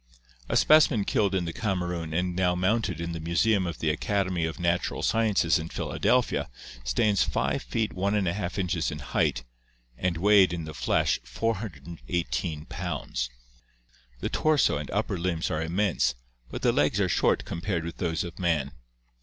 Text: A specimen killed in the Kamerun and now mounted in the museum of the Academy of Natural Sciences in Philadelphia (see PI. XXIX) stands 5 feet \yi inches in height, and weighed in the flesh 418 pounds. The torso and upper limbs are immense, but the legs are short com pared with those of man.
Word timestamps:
A 0.49 0.57
specimen 0.57 1.05
killed 1.05 1.35
in 1.35 1.45
the 1.45 1.53
Kamerun 1.53 2.11
and 2.11 2.35
now 2.35 2.55
mounted 2.55 2.99
in 2.99 3.11
the 3.11 3.19
museum 3.19 3.67
of 3.67 3.77
the 3.77 3.91
Academy 3.91 4.45
of 4.45 4.59
Natural 4.59 5.03
Sciences 5.03 5.59
in 5.59 5.69
Philadelphia 5.69 6.49
(see 6.49 6.73
PI. 6.73 6.79
XXIX) 6.83 6.87
stands 6.87 7.23
5 7.25 7.61
feet 7.61 7.91
\yi 7.95 8.45
inches 8.59 8.89
in 8.89 8.97
height, 8.97 9.43
and 9.99 10.17
weighed 10.17 10.53
in 10.53 10.65
the 10.65 10.73
flesh 10.73 11.19
418 11.23 12.65
pounds. 12.65 13.29
The 14.21 14.29
torso 14.29 14.79
and 14.79 14.89
upper 14.89 15.19
limbs 15.19 15.51
are 15.51 15.61
immense, 15.61 16.15
but 16.49 16.63
the 16.63 16.71
legs 16.71 16.99
are 16.99 17.07
short 17.07 17.45
com 17.45 17.61
pared 17.61 17.85
with 17.85 17.97
those 17.97 18.23
of 18.23 18.39
man. 18.39 18.71